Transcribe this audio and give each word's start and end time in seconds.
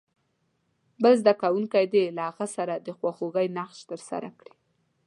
بل 1.01 1.13
زده 1.21 1.33
کوونکی 1.41 1.85
دې 1.93 2.03
له 2.17 2.21
هغه 2.29 2.45
سره 2.55 2.73
د 2.77 2.87
خواخوږۍ 2.97 3.47
نقش 3.57 3.79
ترسره 3.91 4.29
کړي. 4.39 4.53